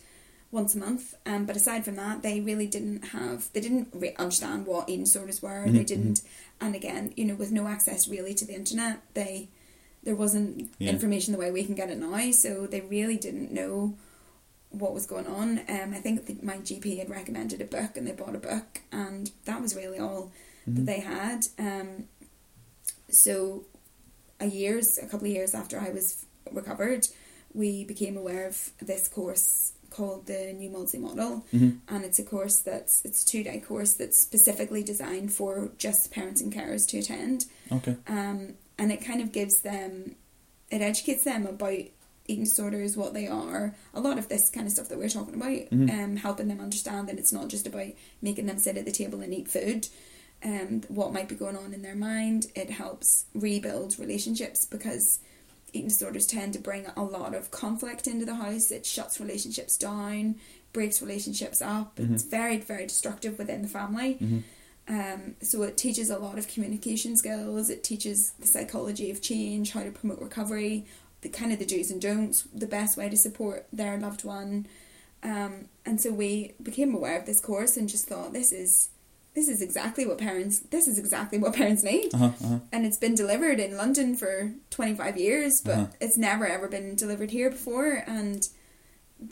[0.50, 3.52] once a month, um, but aside from that, they really didn't have.
[3.52, 5.64] They didn't re- understand what eating disorders were.
[5.66, 6.22] They Mhm, didn't,
[6.60, 9.48] and again, you know, with no access really to the internet, they
[10.04, 10.90] there wasn't Yeah.
[10.90, 12.30] information the way we can get it now.
[12.30, 13.98] So they really didn't know
[14.70, 15.58] what was going on.
[15.68, 18.80] Um, I think that my GP had recommended a book, and they bought a book,
[18.92, 20.30] and that was really all
[20.66, 20.76] Mhm.
[20.76, 21.48] that they had.
[21.58, 22.08] Um,
[23.10, 23.64] so,
[24.40, 27.08] a years, a couple of years after I was recovered,
[27.52, 31.78] we became aware of this course called the New Maudsley Model, Mhm.
[31.88, 36.10] and it's a course that's it's a two day course that's specifically designed for just
[36.12, 37.96] parents and carers to attend Okay.
[38.06, 40.14] um, and it kind of gives them,
[40.70, 41.80] it educates them about
[42.28, 45.34] eating disorders, what they are, a lot of this kind of stuff that we're talking
[45.34, 45.90] about, Mhm.
[45.90, 47.90] um, helping them understand that it's not just about
[48.22, 49.88] making them sit at the table and eat food,
[50.44, 52.46] um, what might be going on in their mind.
[52.54, 55.18] It helps rebuild relationships because
[55.72, 58.70] eating disorders tend to bring a lot of conflict into the house.
[58.70, 60.36] It shuts relationships down,
[60.72, 61.98] breaks relationships up.
[61.98, 64.18] It's very, very destructive within the family.
[64.20, 64.42] Mhm.
[64.88, 67.68] Um, so it teaches a lot of communication skills.
[67.68, 70.86] It teaches the psychology of change, how to promote recovery,
[71.20, 74.66] the kind of the do's and don'ts, the best way to support their loved one.
[75.22, 78.88] Um, and so we became aware of this course and just thought this is
[79.38, 82.58] this is exactly what parents this is exactly what parents need Uh-huh, uh-huh.
[82.72, 85.86] and it's been delivered in London for 25 years but Uh-huh.
[86.04, 88.48] it's never ever been delivered here before and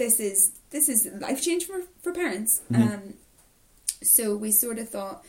[0.03, 0.38] this is
[0.71, 2.83] this is life change for, for parents Mhm.
[2.95, 3.03] um
[4.14, 5.25] so we sort of thought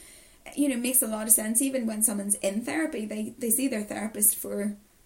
[0.56, 3.50] you know it makes a lot of sense even when someone's in therapy they they
[3.58, 4.58] see their therapist for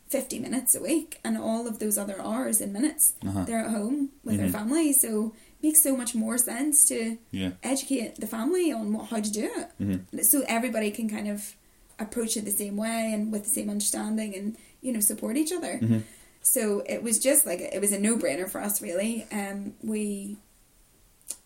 [0.09, 3.43] 50 minutes a week and all of those other hours in minutes Uh-huh.
[3.45, 4.39] they're at home with Mhm.
[4.39, 7.51] their family so makes so much more sense to Yeah.
[7.63, 10.23] educate the family on what, how to do it Mhm.
[10.25, 11.55] so everybody can kind of
[11.99, 15.51] approach it the same way and with the same understanding and you know support each
[15.51, 16.01] other Mhm.
[16.41, 20.37] so it was just like it was a no-brainer for us really um we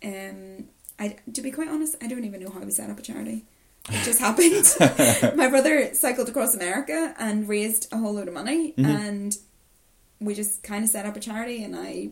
[0.04, 0.66] um
[1.00, 3.44] I to be quite honest I don't even know how we set up a charity
[3.90, 4.66] it just happened
[5.38, 8.86] my brother cycled across America and raised a whole load of money Mhm.
[8.86, 9.38] and
[10.22, 12.10] we just kind of set up a charity and I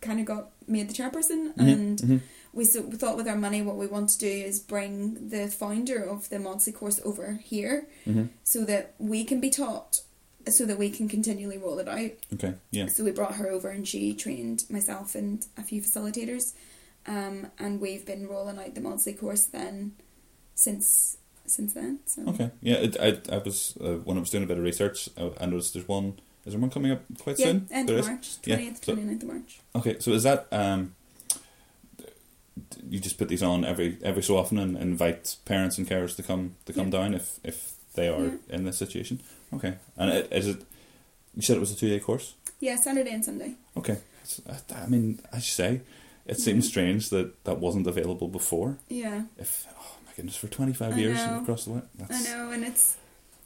[0.00, 2.20] kind of got made the chairperson Mhm, and mhm.
[2.52, 5.48] we, so, we thought with our money what we want to do is bring the
[5.48, 8.28] founder of the Maudsley course over here Mhm.
[8.44, 10.02] so that we can be taught
[10.48, 12.54] so that we can continually roll it out Okay.
[12.70, 12.86] Yeah.
[12.88, 16.54] so we brought her over and she trained myself and a few facilitators
[17.06, 19.92] um, and we've been rolling out the Maudsley course then
[20.54, 21.16] since
[21.46, 22.50] since then so Okay.
[22.62, 22.76] Yeah.
[22.76, 25.46] It, I I was uh, when I was doing a bit of research, I, I
[25.46, 26.20] noticed there's one.
[26.46, 27.68] Is there one coming up quite yeah soon?
[27.70, 28.06] end There of is?
[28.08, 30.94] March Yeah, 20th so- 29th of March Okay, so is that um,
[32.88, 36.22] you just put these on every every so often and invite parents and carers to
[36.22, 36.98] come to come Yeah.
[36.98, 38.36] down if if they are Yeah.
[38.56, 39.20] in this situation?
[39.52, 40.62] Okay, and it, is it?
[41.34, 42.34] You said it was a two day course.
[42.60, 44.42] yeah Saturday and Sunday Okay, So,
[44.74, 45.80] I- mean, as you say,
[46.26, 48.78] it seems strange that that wasn't available before.
[48.88, 52.64] yeah If oh my goodness, for twenty five years across the way, I know, and
[52.64, 52.96] it's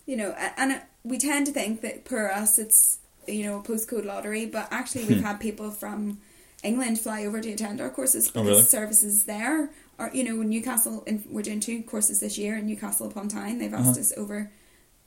[0.06, 4.04] you know, and we tend to think that for us it's you know a postcode
[4.04, 6.18] lottery, but actually we've had people from
[6.62, 8.38] England fly over to attend our courses Hmm.
[8.38, 8.68] Oh, because really?
[8.68, 11.02] services there are you know Newcastle.
[11.06, 13.58] And we're doing two courses this year in Newcastle upon Tyne.
[13.58, 14.00] They've asked Uh-huh.
[14.00, 14.50] us over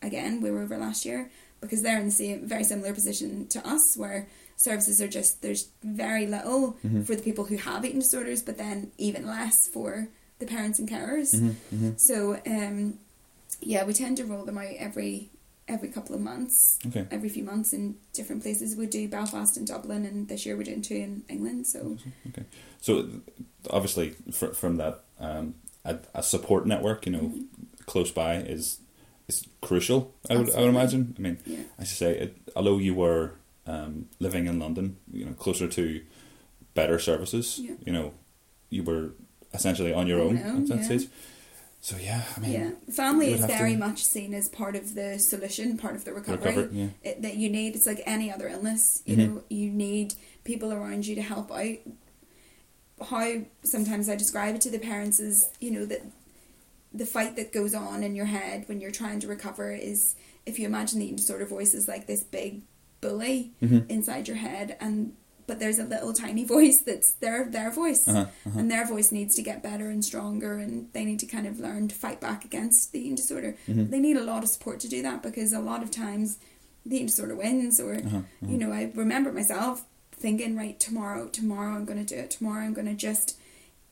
[0.01, 0.41] again.
[0.41, 1.29] We were over last year
[1.61, 5.67] because they're in the same very similar position to us where services are just there's
[5.83, 7.05] very little Mhm.
[7.05, 10.07] for the people who have eating disorders, but then even less for
[10.39, 11.33] the parents and carers.
[11.35, 11.99] Mhm, mhm.
[11.99, 12.99] So um,
[13.61, 15.29] yeah, we tend to roll them out every
[15.67, 17.05] every couple of months, okay.
[17.11, 18.75] every few months in different places.
[18.77, 21.67] We do Belfast and Dublin, and this year we're doing two in England.
[21.67, 21.97] So
[22.81, 23.09] So
[23.69, 27.45] obviously, fr- from that, um, a, a support network, you know, Mhm.
[27.85, 28.79] close by is
[29.27, 30.13] is crucial.
[30.29, 31.13] I would I would imagine.
[31.17, 33.31] I mean, yeah, as you say, it, although you were
[33.65, 36.01] um, living in London, you know, closer to
[36.73, 37.73] better services, Yeah.
[37.85, 38.13] you know,
[38.69, 39.11] you were
[39.53, 40.83] essentially on your own own, at that yeah.
[40.83, 41.07] stage.
[41.87, 42.71] So yeah, I mean, yeah.
[42.93, 46.55] Family is very to- much seen as part of the solution, part of the recovery.
[46.57, 46.69] recover.
[46.73, 46.87] Yeah.
[47.01, 47.77] It, that you need.
[47.77, 49.01] It's like any other illness.
[49.05, 49.19] You Mhm.
[49.35, 51.77] know, you need people around you to help out.
[53.09, 56.01] How sometimes I describe it to the parents is, you know, that
[56.93, 60.59] the fight that goes on in your head when you're trying to recover is if
[60.59, 62.63] you imagine the eating disorder voice is like this big
[62.99, 63.89] bully Mhm.
[63.89, 65.13] inside your head and
[65.47, 68.59] but there's a little tiny voice that's their their voice Uh-huh, uh-huh.
[68.59, 71.59] and their voice needs to get better and stronger and they need to kind of
[71.59, 73.89] learn to fight back against the eating disorder Mhm.
[73.89, 76.37] they need a lot of support to do that because a lot of times
[76.85, 78.47] the eating disorder wins or Uh-huh, uh-huh.
[78.51, 82.63] you know i remember myself thinking right tomorrow tomorrow i'm going to do it tomorrow
[82.65, 83.37] i'm going to just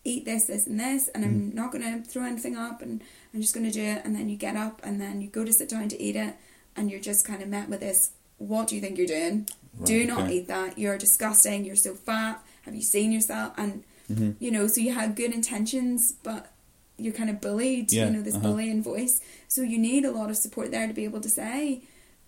[0.03, 1.53] eat this this and this and i'm Mm.
[1.61, 3.01] not going to throw anything up and
[3.33, 5.43] i'm just going to do it and then you get up and then you go
[5.45, 6.33] to sit down to eat it
[6.75, 9.47] and you're just kind of met with this what do you think you're doing
[9.83, 10.35] do not okay.
[10.35, 14.35] eat that you're disgusting you're so fat have you seen yourself and Mhm.
[14.39, 16.51] you know so you have good intentions but
[16.97, 18.47] you're kind of bullied Yeah, you know this uh-huh.
[18.47, 21.81] bullying voice so you need a lot of support there to be able to say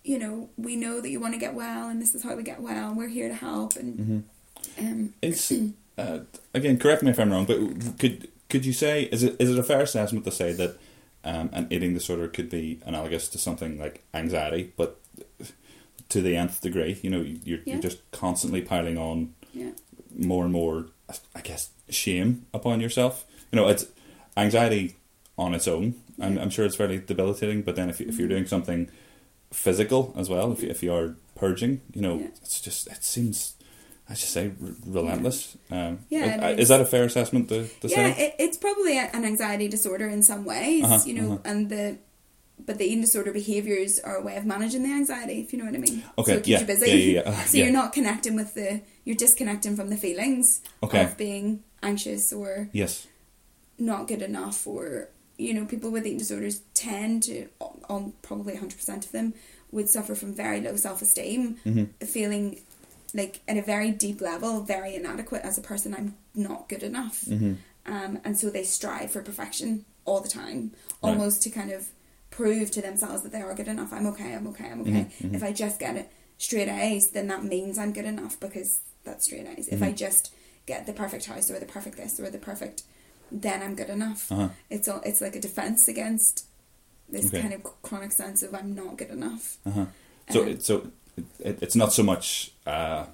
[0.04, 2.42] you know we know that you want to get well and this is how we
[2.42, 4.22] get well we're here to help and Mhm.
[4.84, 5.52] um It's
[5.98, 6.20] uh,
[6.54, 7.58] again, correct me if I'm wrong, but
[7.98, 10.76] could could you say is it is it a fair assessment to say that
[11.24, 15.00] um, an eating disorder could be analogous to something like anxiety, but
[16.10, 16.98] to the nth degree?
[17.02, 17.74] You know, you're Yeah.
[17.74, 19.70] you're just constantly piling on yeah
[20.16, 20.86] more and more,
[21.34, 23.24] I guess, shame upon yourself.
[23.52, 23.86] You know, it's
[24.36, 24.96] anxiety
[25.36, 25.94] on its own.
[26.20, 28.90] I'm, I'm sure it's fairly debilitating, but then if, you, if you're doing something
[29.52, 32.26] physical as well, if, you, if you are purging, you know, Yeah.
[32.42, 33.54] it's just, it seems,
[34.08, 35.56] I should say, r- relentless.
[35.70, 39.24] Um, Yeah, is, is that a fair assessment to, to yeah it, it's probably an
[39.24, 41.42] anxiety disorder in some ways Uh-huh, you know uh-huh.
[41.44, 41.98] and the
[42.66, 45.64] but the eating disorder behaviors are a way of managing the anxiety if you know
[45.64, 47.44] what i mean Okay, so it keeps yeah, you busy yeah, yeah, yeah.
[47.46, 51.04] So you're not connecting with the you're disconnecting from the feelings Okay.
[51.04, 53.06] of being anxious or Yes.
[53.78, 57.48] not good enough or you know people with eating disorders tend to
[57.88, 59.34] on probably 100% of them
[59.70, 62.60] would suffer from very low self-esteem hmm feeling
[63.14, 67.22] like at a very deep level very inadequate as a person i'm not good enough
[67.26, 67.54] hmm
[67.86, 71.10] um, and so they strive for perfection all the time, Right.
[71.12, 71.88] almost to kind of
[72.38, 73.92] prove to themselves that they are good enough.
[73.92, 74.90] I'm okay, I'm okay, I'm okay.
[75.06, 75.34] Mhm, mhm.
[75.36, 76.08] If I just get it
[76.46, 78.70] straight A's, then that means I'm good enough because
[79.06, 79.66] that's straight A's.
[79.76, 79.96] If I Mhm.
[80.06, 80.32] just
[80.64, 82.78] get the perfect house or the perfect this or the perfect,
[83.46, 84.30] then I'm good enough.
[84.30, 84.50] Uh-huh.
[84.70, 86.44] It's all, it's like a defense against
[87.08, 87.40] this Okay.
[87.42, 89.44] kind of chronic sense of I'm not good enough.
[89.66, 89.86] Uh-huh.
[90.30, 90.74] So, Um, it, so
[91.40, 92.52] it, it's not so much.
[92.66, 93.06] Uh,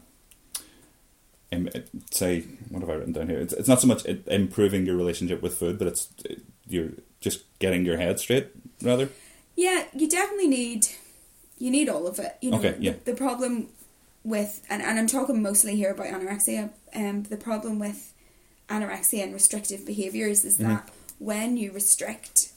[2.11, 3.39] say, what have I written down here?
[3.39, 7.39] It's, it's not so much improving your relationship with food, but it's it, you're just
[7.61, 8.49] getting your head straight,
[8.83, 9.09] rather.
[9.57, 10.89] Yeah, you definitely need
[11.59, 12.37] you need all of it.
[12.41, 12.95] You know, Okay, yeah.
[13.05, 13.69] the, the problem
[14.25, 16.71] with and, and I'm talking mostly here about anorexia.
[16.95, 18.13] Um, the problem with
[18.69, 20.67] anorexia and restrictive behaviors is Mhm.
[20.69, 22.51] that when you restrict,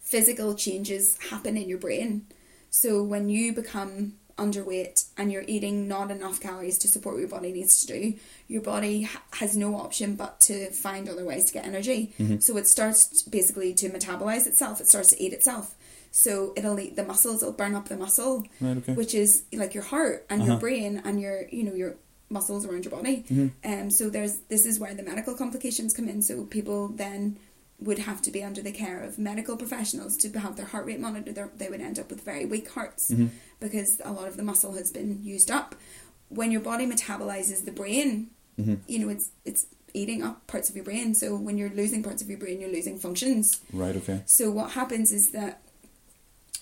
[0.00, 2.26] physical changes happen in your brain.
[2.70, 7.28] So when you become underweight and you're eating not enough calories to support what your
[7.28, 8.14] body needs to do,
[8.48, 12.12] your body ha- has no option but to find other ways to get energy.
[12.18, 12.42] Mhm.
[12.42, 14.80] So it starts basically to metabolize itself.
[14.80, 15.74] It starts to eat itself.
[16.10, 17.42] So it'll eat the muscles.
[17.42, 18.76] It'll burn up the muscle, Right.
[18.76, 18.92] Okay.
[18.94, 20.52] which is like your heart and Uh-huh.
[20.52, 21.96] your brain and your you know your
[22.28, 23.24] muscles around your body.
[23.30, 23.50] Mhm.
[23.64, 26.20] Um, so there's this is where the medical complications come in.
[26.22, 27.36] So people then
[27.86, 31.00] would have to be under the care of medical professionals to have their heart rate
[31.00, 31.34] monitored.
[31.34, 33.30] They're- would end up with very weak hearts Mhm.
[33.60, 35.74] because a lot of the muscle has been used up.
[36.28, 38.78] When your body metabolizes the brain, Mhm.
[38.86, 41.14] you know it's it's eating up parts of your brain.
[41.14, 43.60] So when you're losing parts of your brain, you're losing functions.
[43.72, 43.94] Right.
[43.96, 44.22] Okay.
[44.26, 45.60] So what happens is that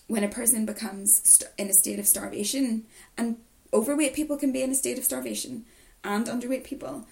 [0.08, 3.36] when a person becomes st- in a state of starvation, and
[3.72, 5.64] overweight people can be in a state of starvation,
[6.02, 7.06] and underweight people,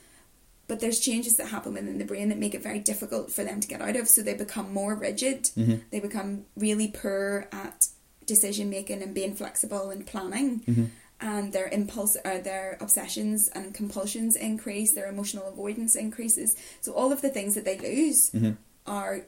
[0.69, 3.59] but there's changes that happen within the brain that make it very difficult for them
[3.61, 4.09] to get out of.
[4.09, 5.45] So they become more rigid.
[5.57, 5.81] Mhm.
[5.91, 7.87] They become really poor at
[8.27, 10.61] decision making and being flexible and planning.
[10.61, 10.91] Mhm.
[11.21, 16.55] And their impulse or their obsessions and compulsions increase, their emotional avoidance increases.
[16.81, 18.59] So all of the things that they lose Mhm.
[18.87, 19.27] are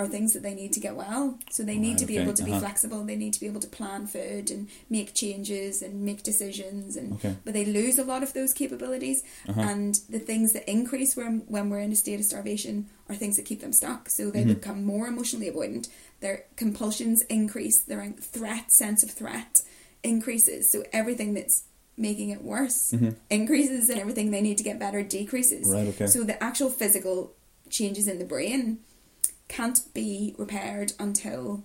[0.00, 1.38] are things that they need to get well.
[1.50, 2.60] So they need Right, to be okay, able to be uh-huh.
[2.60, 3.04] flexible.
[3.04, 6.96] They need to be able to plan food and make changes and make decisions.
[6.96, 7.34] And Okay.
[7.44, 9.22] but they lose a lot of those capabilities.
[9.48, 9.60] Uh-huh.
[9.60, 13.36] And the things that increase when when we're in a state of starvation are things
[13.36, 14.08] that keep them stuck.
[14.10, 14.54] So they Mhm.
[14.54, 15.88] become more emotionally avoidant.
[16.20, 17.78] Their compulsions increase.
[17.82, 19.62] Their threat sense of threat
[20.02, 20.70] increases.
[20.72, 21.64] So everything that's
[21.96, 23.14] making it worse Mhm.
[23.28, 25.68] increases, and everything they need to get better decreases.
[25.68, 25.88] Right.
[25.88, 26.06] Okay.
[26.06, 27.34] So the actual physical
[27.68, 28.78] changes in the brain
[29.56, 31.62] can't be repaired until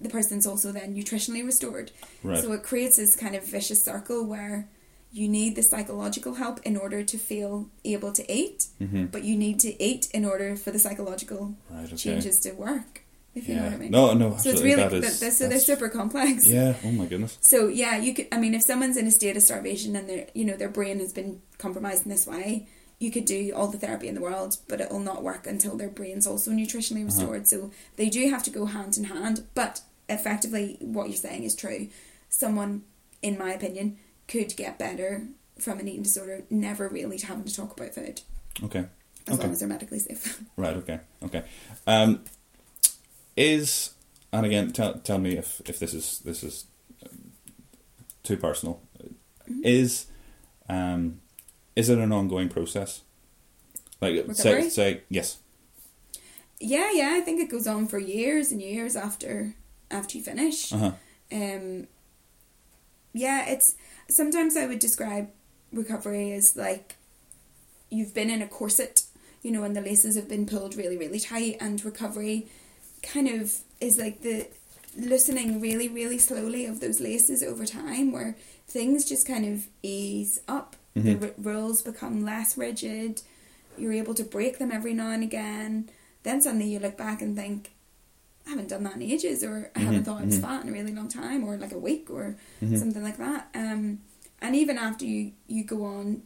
[0.00, 1.90] the person's also then nutritionally restored.
[2.22, 2.38] right.
[2.42, 4.68] So it creates this kind of vicious circle where
[5.12, 9.10] you need the psychological help in order to feel able to eat, Mhm.
[9.10, 11.86] but you need to eat in order for the psychological Right.
[11.86, 11.96] Okay.
[11.96, 13.02] changes to work.
[13.34, 13.90] If you know what I mean.
[13.90, 14.14] No.
[14.14, 14.32] No.
[14.32, 14.42] absolutely.
[14.42, 15.36] so it's really that th- is.
[15.38, 16.46] so they're super complex.
[16.46, 16.74] Yeah.
[16.84, 17.36] Oh my goodness.
[17.40, 18.28] So yeah, you could.
[18.32, 21.00] I mean, if someone's in a state of starvation and their, you know, their brain
[21.00, 22.66] has been compromised in this way,
[22.98, 25.76] you could do all the therapy in the world, but it will not work until
[25.76, 27.06] their brain's also nutritionally Uh-huh.
[27.06, 27.46] restored.
[27.48, 29.44] So they do have to go hand in hand.
[29.54, 31.88] But effectively, what you're saying is true.
[32.28, 32.84] Someone,
[33.22, 35.26] in my opinion, could get better
[35.58, 38.20] from an eating disorder, never really having to talk about food,
[38.62, 38.86] Okay.
[39.26, 39.42] as Okay.
[39.42, 40.42] long as they're medically safe.
[40.56, 40.76] Right.
[40.76, 41.00] Okay.
[41.22, 41.44] Okay.
[41.86, 42.24] Um,
[43.36, 43.92] is
[44.32, 46.64] and again, tell tell me if if this is this is
[47.04, 47.32] um,
[48.22, 48.80] too personal.
[49.50, 49.60] Mhm.
[49.64, 50.06] Is
[50.68, 51.20] um,
[51.76, 53.02] is it an ongoing process?
[54.00, 55.38] Like say say yes.
[56.60, 59.54] yeah, yeah, I think it goes on for years and years after
[59.90, 60.72] after you finish.
[60.72, 60.92] Uh huh.
[61.32, 61.86] um
[63.12, 63.74] yeah it's
[64.08, 65.28] sometimes i would describe
[65.72, 66.96] recovery as like
[67.90, 69.02] you've been in a corset
[69.42, 72.46] you know and the laces have been pulled really really tight and recovery
[73.02, 74.46] kind of is like the
[74.96, 78.36] loosening really really slowly of those laces over time where
[78.68, 81.22] things just kind of ease up the Mhm.
[81.22, 83.22] r- rules become less rigid
[83.78, 85.88] you're able to break them every now and again
[86.22, 87.70] then suddenly you look back and think
[88.46, 90.68] I haven't done that in ages, or I haven't Mhm, thought I was fat in
[90.68, 92.78] a really long time, or like a week, or Mhm.
[92.78, 93.48] something like that.
[93.56, 93.98] Um,
[94.40, 96.22] and even after you you go on,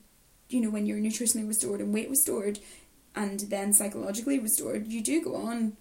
[0.50, 2.58] you know, when you're nutritionally restored and weight restored,
[3.16, 5.78] and then psychologically restored, you do go on,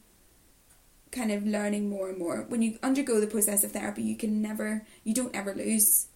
[1.11, 2.45] kind of learning more and more.
[2.47, 6.07] When you undergo the process of therapy, you can never, you don't ever lose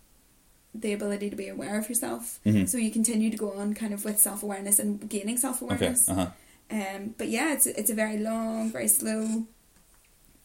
[0.76, 2.40] the ability to be aware of yourself.
[2.46, 2.68] Mhm.
[2.68, 6.10] So you continue to go on, kind of with self awareness and gaining self awareness.
[6.10, 6.14] Okay.
[6.14, 6.34] awareness.
[6.72, 6.96] Uh huh.
[6.98, 9.46] Um, but yeah, it's it's a very long, very slow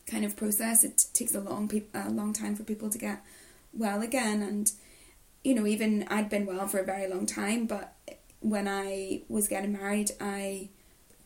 [0.07, 0.85] kind of process.
[0.85, 3.23] It takes a long peop a long time for people to get
[3.73, 4.71] well again, and
[5.45, 7.95] you know, even I'd been well for a very long time, but
[8.41, 10.69] when I was getting married, I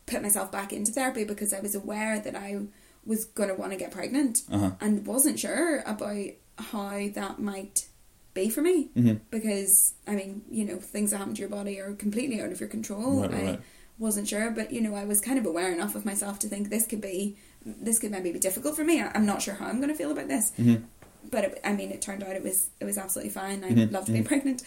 [0.06, 2.60] put myself back into therapy because I was aware that I
[3.04, 4.70] was going to want to get pregnant Uh huh.
[4.80, 6.26] and wasn't sure about
[6.58, 7.86] how that might
[8.34, 9.20] be for me Mhm.
[9.30, 12.60] because I mean, you know, things that happen to your body are completely out of
[12.60, 13.20] your control.
[13.22, 13.60] Right, I right.
[13.98, 16.70] wasn't sure, but you know, I was kind of aware enough of myself to think
[16.70, 19.00] this could be, this could maybe be difficult for me.
[19.02, 20.82] I- I'm not sure how I'm going to feel about this, Mhm.
[21.30, 23.62] but it, I mean, it turned out it was it was absolutely fine.
[23.64, 24.62] I Mhm, loved being pregnant,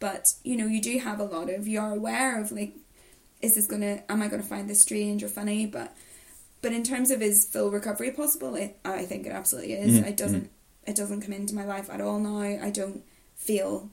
[0.00, 2.74] but you know, you do have a lot of you're aware of like,
[3.40, 4.02] is this gonna?
[4.08, 5.64] Am I going to find this strange or funny?
[5.66, 5.94] But
[6.60, 8.54] but in terms of is full recovery possible?
[8.56, 9.98] It, I think it absolutely is.
[10.00, 10.50] Mhm, It doesn't
[10.88, 12.38] it doesn't come into my life at all now.
[12.38, 13.02] I don't
[13.36, 13.90] feel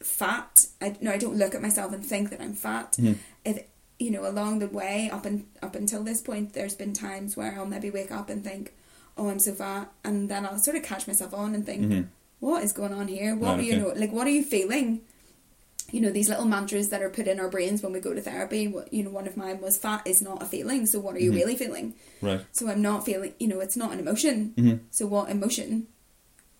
[0.00, 0.66] fat.
[0.80, 2.92] I no, I don't look at myself and think that I'm fat.
[2.98, 3.16] Mhm.
[3.44, 3.64] If
[3.98, 7.52] you know, along the way up and up until this point, there's been times where
[7.56, 8.74] I'll maybe wake up and think,
[9.16, 12.06] "Oh, I'm so fat," and then I'll sort of catch myself on and think, Mhm.
[12.40, 13.34] "What is going on here?
[13.34, 13.82] What Right, you okay.
[13.82, 15.00] know, like what are you feeling?"
[15.92, 18.20] You know these little mantras that are put in our brains when we go to
[18.20, 18.74] therapy.
[18.90, 21.30] You know, one of mine was, "Fat is not a feeling." So what are you
[21.32, 21.36] Mhm.
[21.36, 21.94] really feeling?
[22.20, 22.40] Right.
[22.52, 23.34] So I'm not feeling.
[23.38, 24.52] You know, it's not an emotion.
[24.56, 24.80] Mhm.
[24.90, 25.86] So what emotion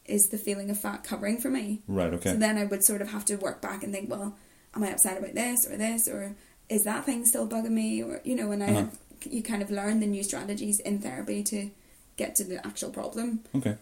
[0.05, 1.83] is the feeling of fat covering for me?
[1.89, 2.13] Right.
[2.15, 2.31] Okay.
[2.33, 4.37] So then I would sort of have to work back and think, well,
[4.75, 6.37] am I upset about this or this or
[6.69, 8.87] is that thing still bugging me or you know, and I Uh-huh.
[9.29, 11.71] you kind of learn the new strategies in therapy to
[12.17, 13.41] get to the actual problem.
[13.57, 13.77] okay.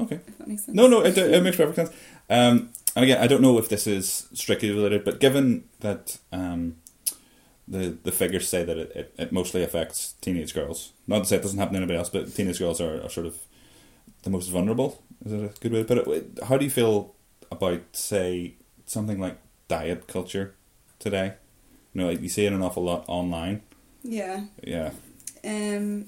[0.00, 0.20] Okay.
[0.28, 0.76] If that makes sense.
[0.76, 1.90] No, no, it, it makes perfect sense.
[2.30, 6.78] Um, and again, I don't know if this is strictly related, but given that um,
[7.68, 11.36] the the figures say that it, it, it mostly affects teenage girls, not to say
[11.36, 13.36] it doesn't happen to anybody else, but teenage girls are, are sort of
[14.24, 15.00] the most vulnerable.
[15.24, 16.40] Is it a good way to put it?
[16.48, 17.14] How do you feel
[17.52, 19.38] about, say, something like
[19.68, 20.56] diet culture
[20.98, 21.34] today?
[21.94, 23.62] You know, like you see it an awful lot online.
[24.02, 24.46] Yeah.
[24.64, 24.90] Yeah.
[25.44, 26.06] Um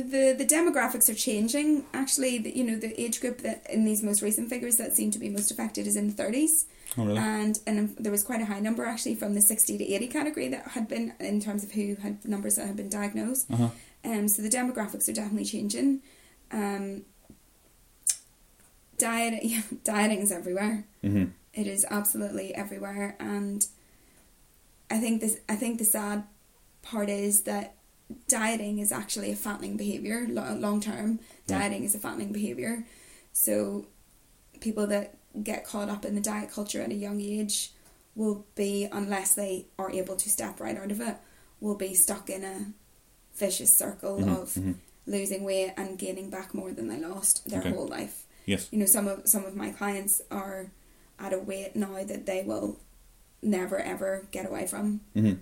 [0.00, 1.84] the the demographics are changing.
[1.92, 5.10] Actually, the, you know the age group that in these most recent figures that seem
[5.10, 6.66] to be most affected is in the thirties.
[6.98, 7.18] Oh, really?
[7.18, 10.48] and and there was quite a high number actually from the 60 to 80 category
[10.48, 13.68] that had been in terms of who had numbers that had been diagnosed Uh huh.
[14.04, 16.02] um so the demographics are definitely changing
[16.50, 17.06] um
[18.98, 21.24] diet yeah, dieting is everywhere hmm
[21.54, 23.66] it is absolutely everywhere and
[24.90, 26.24] i think this i think the sad
[26.82, 27.74] part is that
[28.28, 31.58] dieting is actually a fattening behavior lo- long term Yeah.
[31.58, 32.84] dieting is a fattening behavior
[33.32, 33.86] so
[34.60, 37.72] people that get caught up in the diet culture at a young age
[38.14, 41.16] will be unless they are able to step right out of it
[41.60, 42.66] will be stuck in a
[43.36, 44.74] vicious circle Mhm, of mhm.
[45.06, 47.70] losing weight and gaining back more than they lost their Okay.
[47.70, 48.68] whole life Yes.
[48.70, 50.70] you know some of some of my clients are
[51.18, 52.78] at a weight now that they will
[53.42, 55.32] never ever get away from hmm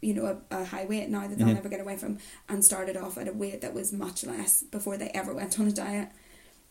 [0.00, 1.54] you know a, a high weight now that they'll Mhm.
[1.54, 4.96] never get away from and started off at a weight that was much less before
[4.96, 6.08] they ever went on a diet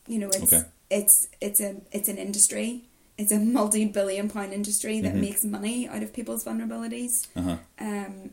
[0.07, 0.63] you know it's Okay.
[0.89, 2.83] it's it's a it's an industry
[3.17, 5.19] it's a multi-billion pound industry that Mhm.
[5.21, 7.57] makes money out of people's vulnerabilities Uh huh.
[7.79, 8.31] um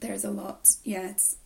[0.00, 1.36] there's a lot yeah it's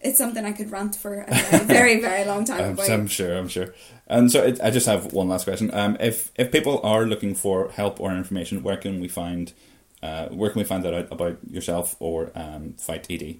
[0.00, 3.08] it's something I could rant for a very very, very long time I'm, about I'm
[3.08, 3.36] sure.
[3.36, 3.74] I'm sure.
[4.06, 5.74] And so it, I just have one last question.
[5.74, 9.52] Um, if if people are looking for help or information, where can we find
[10.02, 13.36] uh, where can we find that out about yourself or um, Fight ED?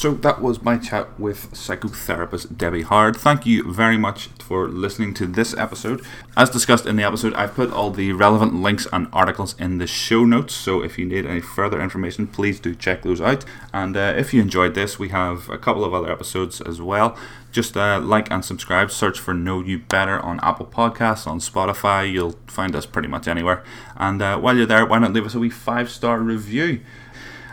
[0.00, 3.18] So that was my chat with psychotherapist Debbie Howard.
[3.18, 6.02] Thank you very much for listening to this episode.
[6.38, 9.86] As discussed in the episode, I've put all the relevant links and articles in the
[9.86, 10.54] show notes.
[10.54, 13.44] So if you need any further information, please do check those out.
[13.74, 17.14] And uh, if you enjoyed this, we have a couple of other episodes as well.
[17.52, 18.90] Just uh, like and subscribe.
[18.90, 22.10] Search for Know You Better on Apple Podcasts, on Spotify.
[22.10, 23.62] You'll find us pretty much anywhere.
[23.96, 26.80] And uh, while you're there, why not leave us a wee five star review?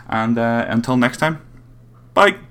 [0.08, 1.42] And uh, until next time,
[2.18, 2.47] bye.